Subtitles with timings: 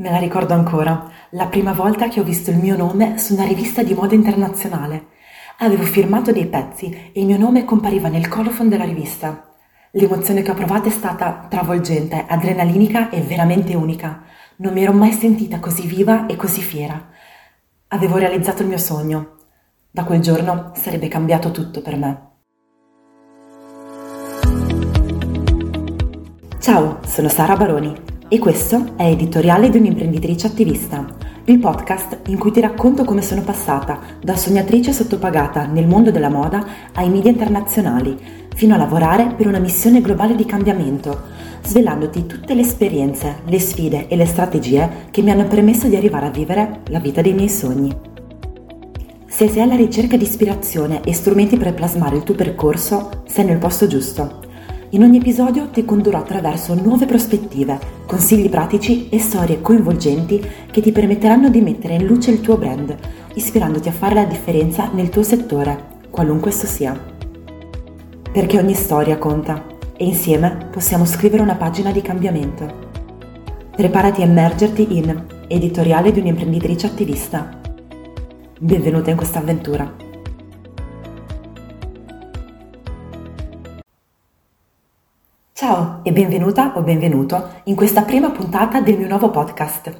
[0.00, 3.44] Me la ricordo ancora, la prima volta che ho visto il mio nome su una
[3.44, 5.08] rivista di moda internazionale.
[5.58, 9.50] Avevo firmato dei pezzi e il mio nome compariva nel colophon della rivista.
[9.90, 14.22] L'emozione che ho provato è stata travolgente, adrenalinica e veramente unica.
[14.56, 17.08] Non mi ero mai sentita così viva e così fiera.
[17.88, 19.36] Avevo realizzato il mio sogno.
[19.90, 22.28] Da quel giorno sarebbe cambiato tutto per me.
[26.58, 31.04] Ciao, sono Sara Baroni e questo è Editoriale di un'imprenditrice attivista,
[31.46, 36.28] il podcast in cui ti racconto come sono passata da sognatrice sottopagata nel mondo della
[36.28, 36.64] moda
[36.94, 38.16] ai media internazionali,
[38.54, 41.22] fino a lavorare per una missione globale di cambiamento,
[41.64, 46.26] svelandoti tutte le esperienze, le sfide e le strategie che mi hanno permesso di arrivare
[46.26, 47.92] a vivere la vita dei miei sogni.
[49.26, 53.58] Se sei alla ricerca di ispirazione e strumenti per plasmare il tuo percorso, sei nel
[53.58, 54.49] posto giusto.
[54.92, 60.90] In ogni episodio ti condurrò attraverso nuove prospettive, consigli pratici e storie coinvolgenti che ti
[60.90, 62.96] permetteranno di mettere in luce il tuo brand,
[63.34, 66.98] ispirandoti a fare la differenza nel tuo settore, qualunque esso sia.
[68.32, 69.64] Perché ogni storia conta
[69.96, 72.88] e insieme possiamo scrivere una pagina di cambiamento.
[73.70, 77.60] Preparati a immergerti in Editoriale di un'imprenditrice attivista.
[78.58, 79.99] Benvenuta in questa avventura.
[85.60, 89.94] Ciao e benvenuta o benvenuto in questa prima puntata del mio nuovo podcast.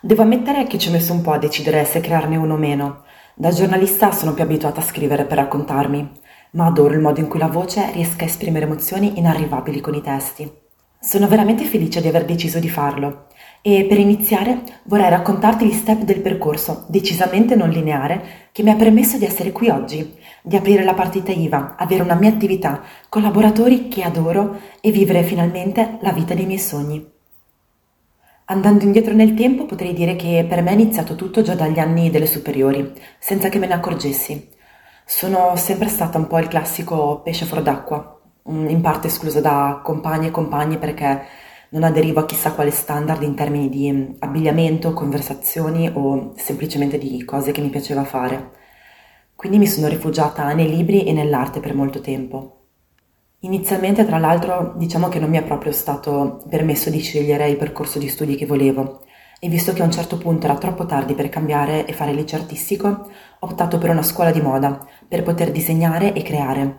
[0.00, 3.02] Devo ammettere che ci ho messo un po' a decidere se crearne uno o meno.
[3.34, 6.10] Da giornalista sono più abituata a scrivere per raccontarmi,
[6.52, 10.00] ma adoro il modo in cui la voce riesca a esprimere emozioni inarrivabili con i
[10.00, 10.50] testi.
[10.98, 13.26] Sono veramente felice di aver deciso di farlo
[13.66, 18.74] e per iniziare vorrei raccontarti gli step del percorso, decisamente non lineare, che mi ha
[18.74, 23.88] permesso di essere qui oggi, di aprire la partita IVA, avere una mia attività, collaboratori
[23.88, 27.10] che adoro e vivere finalmente la vita dei miei sogni.
[28.44, 32.10] Andando indietro nel tempo potrei dire che per me è iniziato tutto già dagli anni
[32.10, 34.46] delle superiori, senza che me ne accorgessi.
[35.06, 40.26] Sono sempre stata un po' il classico pesce fuori d'acqua, in parte esclusa da compagni
[40.26, 41.43] e compagni perché
[41.74, 47.24] non aderivo a chissà quale standard in termini di mm, abbigliamento, conversazioni o semplicemente di
[47.24, 48.52] cose che mi piaceva fare.
[49.34, 52.60] Quindi mi sono rifugiata nei libri e nell'arte per molto tempo.
[53.40, 57.98] Inizialmente, tra l'altro, diciamo che non mi è proprio stato permesso di scegliere il percorso
[57.98, 59.02] di studi che volevo
[59.40, 62.16] e visto che a un certo punto era troppo tardi per cambiare e fare il
[62.16, 66.78] liceo artistico, ho optato per una scuola di moda per poter disegnare e creare.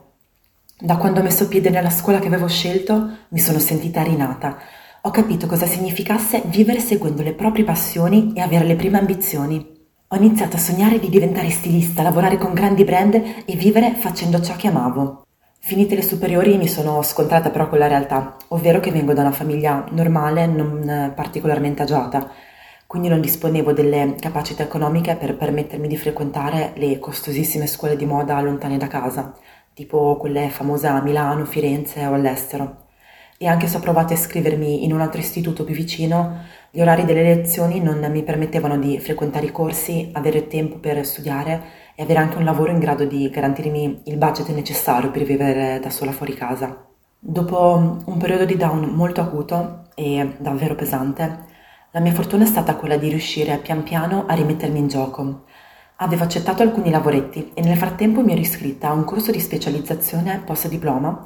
[0.80, 4.58] Da quando ho messo piede nella scuola che avevo scelto, mi sono sentita rinata,
[5.06, 9.64] ho capito cosa significasse vivere seguendo le proprie passioni e avere le prime ambizioni.
[10.08, 14.56] Ho iniziato a sognare di diventare stilista, lavorare con grandi brand e vivere facendo ciò
[14.56, 15.28] che amavo.
[15.60, 19.32] Finite le superiori mi sono scontrata però con la realtà, ovvero che vengo da una
[19.32, 22.28] famiglia normale, non particolarmente agiata,
[22.88, 28.42] quindi non disponevo delle capacità economiche per permettermi di frequentare le costosissime scuole di moda
[28.42, 29.36] lontane da casa,
[29.72, 32.85] tipo quelle famose a Milano, Firenze o all'estero
[33.38, 37.06] e anche se ho provato a iscrivermi in un altro istituto più vicino, gli orari
[37.06, 41.62] delle lezioni non mi permettevano di frequentare i corsi, avere tempo per studiare
[41.96, 45.90] e avere anche un lavoro in grado di garantirmi il budget necessario per vivere da
[45.90, 46.86] sola fuori casa.
[47.20, 51.54] Dopo un periodo di down molto acuto e davvero pesante,
[51.92, 55.44] la mia fortuna è stata quella di riuscire pian piano a rimettermi in gioco.
[55.98, 60.42] Avevo accettato alcuni lavoretti e nel frattempo mi ero iscritta a un corso di specializzazione
[60.46, 61.26] post diploma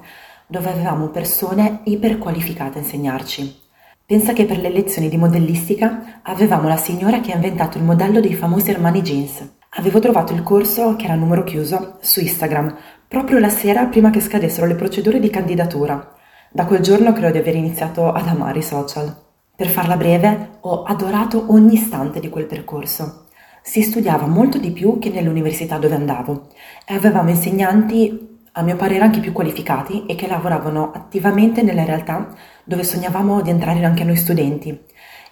[0.49, 3.67] dove avevamo persone iperqualificate a insegnarci.
[4.03, 8.19] Pensa che per le lezioni di modellistica avevamo la signora che ha inventato il modello
[8.19, 9.47] dei famosi Armani Jeans.
[9.73, 12.75] Avevo trovato il corso, che era a numero chiuso, su Instagram,
[13.07, 16.15] proprio la sera prima che scadessero le procedure di candidatura.
[16.49, 19.15] Da quel giorno credo di aver iniziato ad amare i social.
[19.55, 23.27] Per farla breve, ho adorato ogni istante di quel percorso.
[23.61, 26.47] Si studiava molto di più che nell'università dove andavo
[26.87, 28.28] e avevamo insegnanti
[28.59, 33.49] a mio parere anche più qualificati e che lavoravano attivamente nelle realtà dove sognavamo di
[33.49, 34.77] entrare anche noi studenti,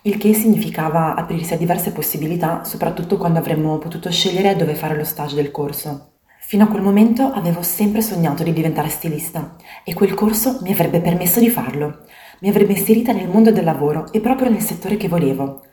[0.04, 5.04] il che significava aprirsi a diverse possibilità, soprattutto quando avremmo potuto scegliere dove fare lo
[5.04, 6.14] stage del corso.
[6.40, 11.02] Fino a quel momento avevo sempre sognato di diventare stilista e quel corso mi avrebbe
[11.02, 12.06] permesso di farlo,
[12.40, 15.66] mi avrebbe inserita nel mondo del lavoro e proprio nel settore che volevo.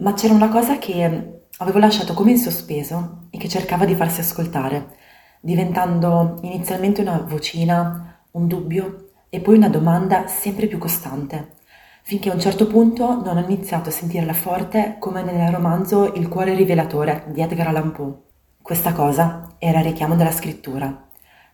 [0.00, 4.20] Ma c'era una cosa che avevo lasciato come in sospeso e che cercava di farsi
[4.20, 5.04] ascoltare
[5.46, 11.52] diventando inizialmente una vocina, un dubbio e poi una domanda sempre più costante,
[12.02, 16.26] finché a un certo punto non ho iniziato a sentirla forte come nel romanzo Il
[16.26, 18.14] cuore rivelatore di Edgar Allan Poe.
[18.60, 21.06] Questa cosa era il richiamo della scrittura.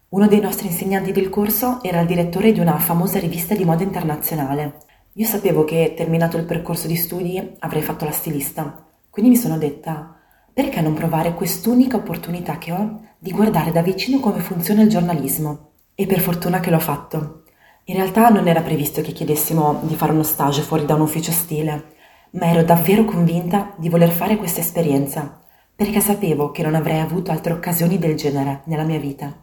[0.09, 3.83] Uno dei nostri insegnanti del corso era il direttore di una famosa rivista di moda
[3.83, 4.79] internazionale
[5.15, 9.59] Io sapevo che terminato il percorso di studi avrei fatto la stilista, quindi mi sono
[9.59, 10.17] detta
[10.53, 15.71] perché non provare quest'unica opportunità che ho di guardare da vicino come funziona il giornalismo?
[15.95, 17.45] E per fortuna che l'ho fatto.
[17.85, 21.33] In realtà non era previsto che chiedessimo di fare uno stage fuori da un ufficio
[21.33, 21.95] stile,
[22.33, 25.41] ma ero davvero convinta di voler fare questa esperienza,
[25.75, 29.35] perché sapevo che non avrei avuto altre occasioni del genere nella mia vita.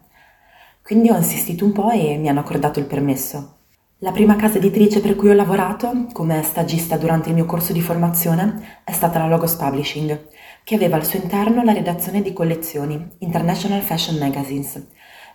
[0.82, 3.59] Quindi ho insistito un po' e mi hanno accordato il permesso.
[4.02, 7.82] La prima casa editrice per cui ho lavorato come stagista durante il mio corso di
[7.82, 10.28] formazione è stata la Logos Publishing,
[10.64, 14.82] che aveva al suo interno la redazione di collezioni International Fashion Magazines,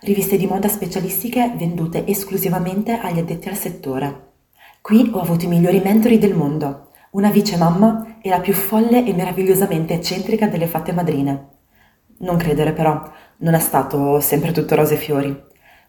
[0.00, 4.32] riviste di moda specialistiche vendute esclusivamente agli addetti al settore.
[4.80, 9.06] Qui ho avuto i migliori mentori del mondo, una vice mamma e la più folle
[9.06, 11.50] e meravigliosamente eccentrica delle fatte madrine.
[12.18, 13.00] Non credere però,
[13.38, 15.45] non è stato sempre tutto rose e fiori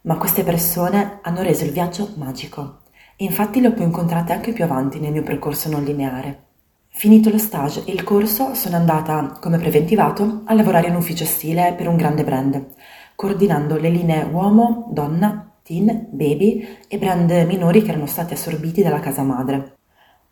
[0.08, 2.86] ma queste persone hanno reso il viaggio magico
[3.18, 6.44] infatti le ho poi incontrate anche più avanti nel mio percorso non lineare.
[6.90, 11.74] Finito lo stage e il corso sono andata, come preventivato, a lavorare in ufficio stile
[11.76, 12.74] per un grande brand,
[13.16, 19.00] coordinando le linee uomo, donna, teen, baby e brand minori che erano stati assorbiti dalla
[19.00, 19.78] casa madre.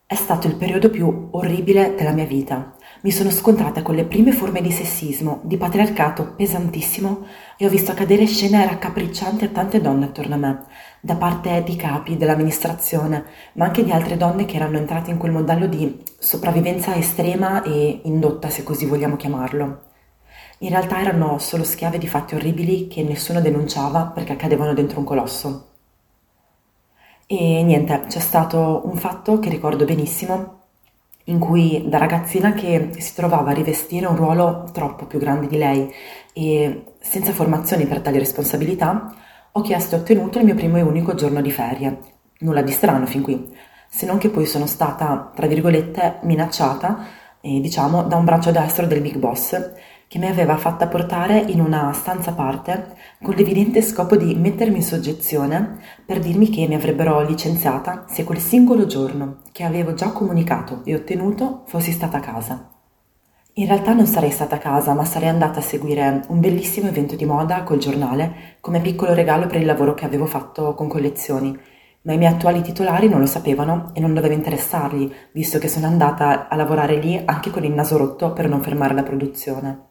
[0.06, 2.75] È stato il periodo più orribile della mia vita.
[3.06, 7.92] Mi sono scontrata con le prime forme di sessismo, di patriarcato pesantissimo e ho visto
[7.92, 10.64] accadere scene raccapriccianti a tante donne attorno a me,
[11.02, 15.34] da parte di capi, dell'amministrazione, ma anche di altre donne che erano entrate in quel
[15.34, 19.82] modello di sopravvivenza estrema e indotta, se così vogliamo chiamarlo.
[20.62, 25.06] In realtà erano solo schiave di fatti orribili che nessuno denunciava perché accadevano dentro un
[25.06, 25.68] colosso.
[27.28, 30.64] E niente, c'è stato un fatto che ricordo benissimo,
[31.26, 35.58] in cui da ragazzina che si trovava a rivestire un ruolo troppo più grande di
[35.58, 35.92] lei
[36.34, 39.14] e senza formazioni per tali responsabilità,
[39.52, 42.00] ho chiesto e ottenuto il mio primo e unico giorno di ferie.
[42.40, 43.50] Nulla di strano fin qui,
[43.88, 47.06] se non che poi sono stata, tra virgolette, minacciata,
[47.42, 49.74] eh, diciamo, da un braccio destro del big boss
[50.08, 54.78] che mi aveva fatta portare in una stanza a parte con l'evidente scopo di mettermi
[54.78, 60.12] in soggezione per dirmi che mi avrebbero licenziata se quel singolo giorno che avevo già
[60.12, 62.70] comunicato e ottenuto fossi stata a casa.
[63.58, 67.16] In realtà non sarei stata a casa, ma sarei andata a seguire un bellissimo evento
[67.16, 71.58] di moda col giornale come piccolo regalo per il lavoro che avevo fatto con collezioni.
[72.02, 75.86] Ma i miei attuali titolari non lo sapevano e non doveva interessargli, visto che sono
[75.86, 79.85] andata a lavorare lì anche con il naso rotto per non fermare la produzione.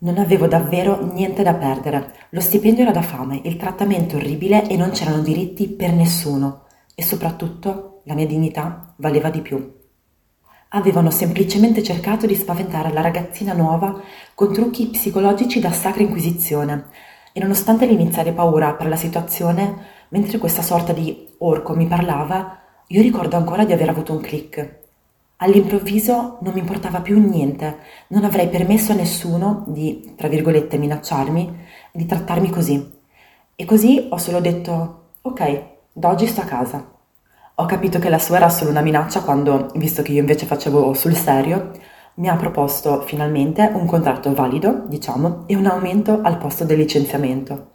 [0.00, 2.14] Non avevo davvero niente da perdere.
[2.30, 6.66] Lo stipendio era da fame, il trattamento orribile e non c'erano diritti per nessuno.
[6.94, 9.76] E soprattutto la mia dignità valeva di più.
[10.68, 14.00] Avevano semplicemente cercato di spaventare la ragazzina nuova
[14.36, 16.84] con trucchi psicologici da sacra inquisizione.
[17.32, 22.56] E nonostante l'iniziale paura per la situazione, mentre questa sorta di orco mi parlava,
[22.86, 24.86] io ricordo ancora di aver avuto un click.
[25.40, 31.58] All'improvviso non mi importava più niente, non avrei permesso a nessuno di, tra virgolette, minacciarmi,
[31.92, 32.96] di trattarmi così.
[33.54, 35.62] E così ho solo detto, ok,
[35.92, 36.92] da oggi sto a casa.
[37.54, 40.92] Ho capito che la sua era solo una minaccia quando, visto che io invece facevo
[40.94, 41.70] sul serio,
[42.14, 47.70] mi ha proposto finalmente un contratto valido, diciamo, e un aumento al posto del licenziamento.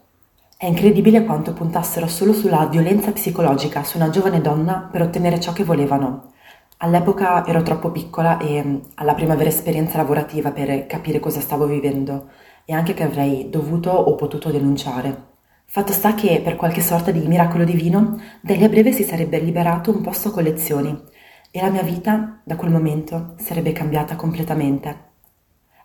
[0.57, 5.53] È incredibile quanto puntassero solo sulla violenza psicologica su una giovane donna per ottenere ciò
[5.53, 6.31] che volevano.
[6.83, 11.65] All'epoca ero troppo piccola e mm, alla prima vera esperienza lavorativa per capire cosa stavo
[11.65, 12.29] vivendo
[12.65, 15.31] e anche che avrei dovuto o potuto denunciare.
[15.63, 19.39] Fatto sta che, per qualche sorta di miracolo divino, da lì a breve si sarebbe
[19.39, 21.01] liberato un posto a collezioni
[21.51, 25.12] e la mia vita, da quel momento, sarebbe cambiata completamente.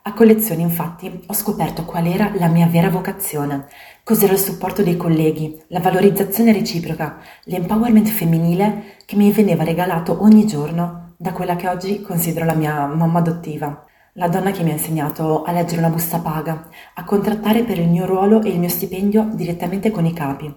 [0.09, 3.67] A collezioni, infatti, ho scoperto qual era la mia vera vocazione,
[4.03, 10.47] cos'era il supporto dei colleghi, la valorizzazione reciproca, l'empowerment femminile che mi veniva regalato ogni
[10.47, 14.73] giorno da quella che oggi considero la mia mamma adottiva, la donna che mi ha
[14.73, 18.69] insegnato a leggere una busta paga, a contrattare per il mio ruolo e il mio
[18.69, 20.51] stipendio direttamente con i capi.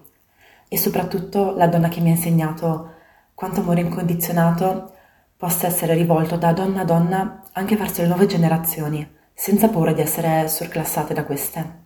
[0.67, 2.93] E soprattutto la donna che mi ha insegnato
[3.35, 4.93] quanto amore incondizionato
[5.37, 10.01] possa essere rivolto da donna a donna anche verso le nuove generazioni senza paura di
[10.01, 11.81] essere surclassate da queste.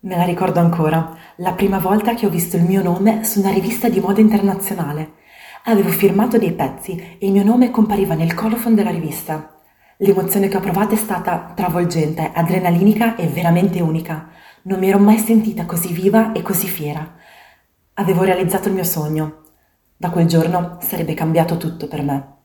[0.00, 3.50] Me la ricordo ancora, la prima volta che ho visto il mio nome su una
[3.50, 5.14] rivista di moda internazionale.
[5.64, 9.54] Avevo firmato dei pezzi e il mio nome compariva nel colophon della rivista.
[9.96, 14.28] L'emozione che ho provato è stata travolgente, adrenalinica e veramente unica.
[14.62, 17.14] Non mi ero mai sentita così viva e così fiera.
[17.94, 19.42] Avevo realizzato il mio sogno.
[19.96, 22.35] Da quel giorno sarebbe cambiato tutto per me.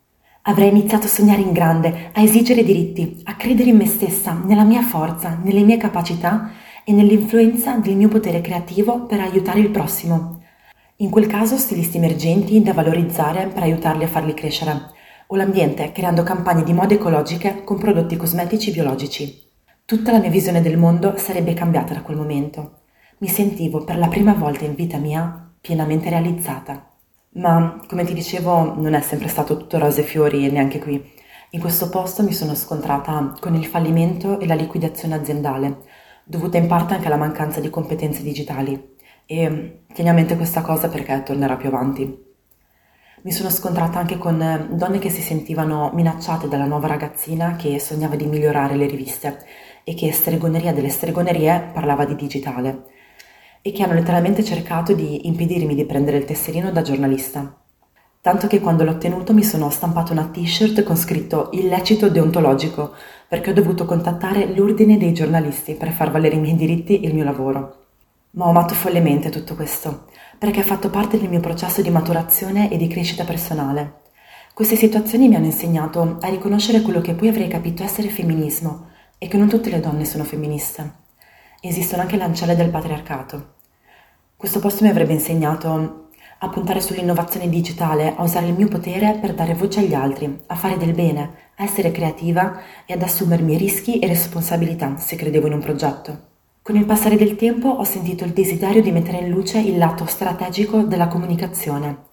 [0.44, 4.64] Avrei iniziato a sognare in grande, a esigere diritti, a credere in me stessa, nella
[4.64, 6.50] mia forza, nelle mie capacità
[6.84, 10.42] e nell'influenza del mio potere creativo per aiutare il prossimo.
[10.98, 14.90] In quel caso stilisti emergenti da valorizzare per aiutarli a farli crescere,
[15.28, 19.48] o l'ambiente creando campagne di moda ecologiche con prodotti cosmetici biologici.
[19.86, 22.80] Tutta la mia visione del mondo sarebbe cambiata da quel momento.
[23.20, 26.91] Mi sentivo per la prima volta in vita mia pienamente realizzata.
[27.34, 31.02] Ma, come ti dicevo, non è sempre stato tutto rose e fiori neanche qui.
[31.52, 35.78] In questo posto mi sono scontrata con il fallimento e la liquidazione aziendale,
[36.26, 38.96] dovuta in parte anche alla mancanza di competenze digitali.
[39.26, 42.30] E tieni a mente questa cosa perché tornerà più avanti.
[43.24, 48.16] Mi sono scontrata anche con donne che si sentivano minacciate dalla nuova ragazzina che sognava
[48.18, 49.46] di migliorare le riviste
[49.86, 53.00] e che stregoneria delle stregonerie parlava di digitale
[53.62, 57.56] e che hanno letteralmente cercato di impedirmi di prendere il tesserino da giornalista.
[58.22, 62.94] Tanto che quando l'ho ottenuto mi sono stampato una t-shirt con scritto illecito deontologico
[63.27, 67.15] perché ho dovuto contattare l'ordine dei giornalisti per far valere i miei diritti e il
[67.15, 67.77] mio lavoro.
[68.32, 70.06] Ma ho amato follemente tutto questo
[70.38, 74.01] perché ha fatto parte del mio processo di maturazione e di crescita personale.
[74.53, 79.27] Queste situazioni mi hanno insegnato a riconoscere quello che poi avrei capito essere femminismo e
[79.27, 81.00] che non tutte le donne sono femministe.
[81.63, 83.53] Esistono anche le ancelle del patriarcato.
[84.36, 86.08] Questo posto mi avrebbe insegnato
[86.39, 90.56] a puntare sull'innovazione digitale, a usare il mio potere per dare voce agli altri, a
[90.56, 95.53] fare del bene, a essere creativa e ad assumermi rischi e responsabilità se credevo in
[95.53, 96.30] un progetto.
[96.63, 100.08] Con il passare del tempo ho sentito il desiderio di mettere in luce il lato
[100.08, 102.06] strategico della comunicazione.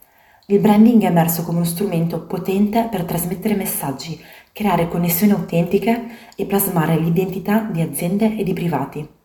[0.49, 6.05] Il branding è emerso come uno strumento potente per trasmettere messaggi, creare connessioni autentiche
[6.37, 9.17] e plasmare l'identità di aziende e di privati.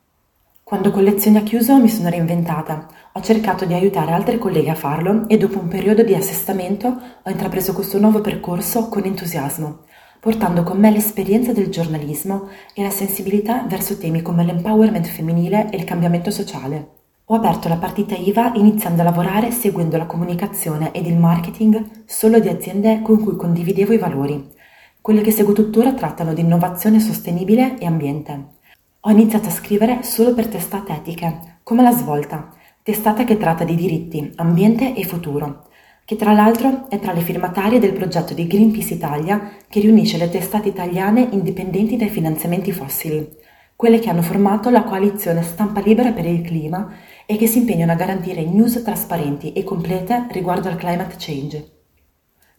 [0.73, 5.29] Quando Collezioni ha chiuso mi sono reinventata, ho cercato di aiutare altre colleghe a farlo
[5.29, 9.81] e dopo un periodo di assestamento ho intrapreso questo nuovo percorso con entusiasmo,
[10.19, 15.77] portando con me l'esperienza del giornalismo e la sensibilità verso temi come l'empowerment femminile e
[15.77, 16.87] il cambiamento sociale.
[17.25, 22.39] Ho aperto la partita IVA iniziando a lavorare seguendo la comunicazione ed il marketing solo
[22.39, 24.51] di aziende con cui condividevo i valori.
[24.99, 28.61] Quelle che seguo tuttora trattano di innovazione sostenibile e ambiente.
[29.05, 33.75] Ho iniziato a scrivere solo per testate etiche, come La Svolta, testata che tratta di
[33.75, 35.67] diritti, ambiente e futuro,
[36.05, 40.29] che tra l'altro è tra le firmatarie del progetto di Greenpeace Italia che riunisce le
[40.29, 43.27] testate italiane indipendenti dai finanziamenti fossili,
[43.75, 46.89] quelle che hanno formato la coalizione Stampa Libera per il Clima
[47.25, 51.82] e che si impegnano a garantire news trasparenti e complete riguardo al climate change.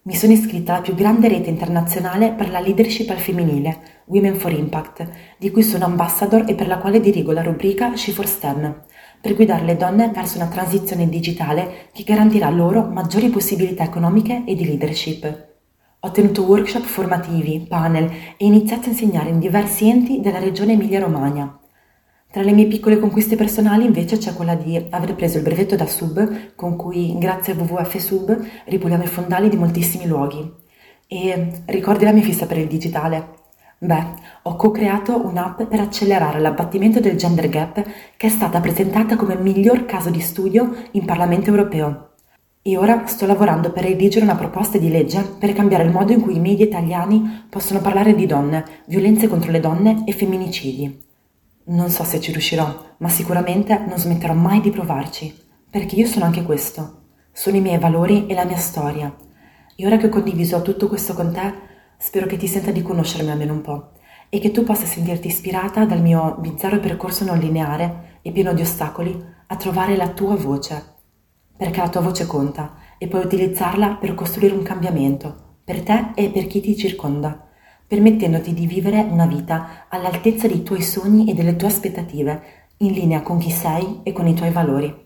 [0.07, 4.51] Mi sono iscritta alla più grande rete internazionale per la leadership al femminile, Women for
[4.51, 5.09] Impact,
[5.39, 8.83] di cui sono ambassador e per la quale dirigo la rubrica She for STEM,
[9.19, 14.53] per guidare le donne verso una transizione digitale che garantirà loro maggiori possibilità economiche e
[14.53, 15.53] di leadership.
[16.01, 18.07] Ho tenuto workshop formativi, panel
[18.37, 21.61] e iniziato a insegnare in diversi enti della regione Emilia-Romagna,
[22.35, 25.87] tra le mie piccole conquiste personali invece c'è quella di aver preso il brevetto da
[25.87, 30.51] sub con cui grazie a WWF Sub ripuliamo i fondali di moltissimi luoghi.
[31.07, 33.29] E ricordi la mia fissa per il digitale?
[33.77, 34.03] Beh,
[34.41, 37.81] ho co-creato un'app per accelerare l'abbattimento del gender gap
[38.17, 42.15] che è stata presentata come miglior caso di studio in Parlamento europeo.
[42.61, 46.19] E ora sto lavorando per redigere una proposta di legge per cambiare il modo in
[46.19, 51.03] cui i media italiani possono parlare di donne, violenze contro le donne e femminicidi.
[51.67, 55.35] Non so se ci riuscirò, ma sicuramente non smetterò mai di provarci,
[55.67, 57.05] perché io sono anche questo.
[57.31, 59.11] Sono i miei valori e la mia storia.
[59.75, 61.53] E ora che ho condiviso tutto questo con te,
[61.97, 63.93] spero che ti senta di conoscermi almeno un po'
[64.29, 68.61] e che tu possa sentirti ispirata dal mio bizzarro percorso non lineare e pieno di
[68.61, 70.93] ostacoli a trovare la tua voce.
[71.57, 76.29] Perché la tua voce conta e puoi utilizzarla per costruire un cambiamento, per te e
[76.29, 77.45] per chi ti circonda
[77.87, 82.41] permettendoti di vivere una vita all'altezza dei tuoi sogni e delle tue aspettative,
[82.77, 85.03] in linea con chi sei e con i tuoi valori.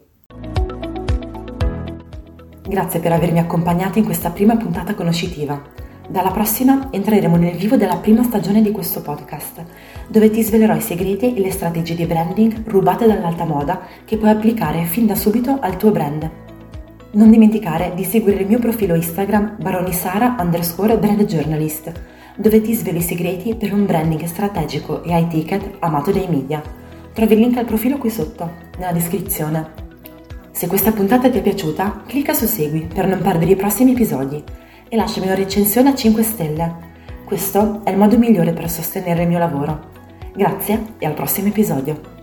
[2.67, 5.59] Grazie per avermi accompagnata in questa prima puntata conoscitiva.
[6.07, 9.63] Dalla prossima entreremo nel vivo della prima stagione di questo podcast,
[10.07, 14.31] dove ti svelerò i segreti e le strategie di branding rubate dall'alta moda che puoi
[14.31, 16.29] applicare fin da subito al tuo brand.
[17.11, 21.25] Non dimenticare di seguire il mio profilo Instagram baronisara underscore brand
[22.39, 26.63] dove ti sveli i segreti per un branding strategico e high ticket amato dai media.
[27.11, 29.71] Trovi il link al profilo qui sotto, nella descrizione.
[30.51, 34.41] Se questa puntata ti è piaciuta, clicca su Segui per non perdere i prossimi episodi
[34.87, 36.75] e lasciami una recensione a 5 stelle.
[37.25, 39.87] Questo è il modo migliore per sostenere il mio lavoro.
[40.33, 42.18] Grazie e al prossimo episodio.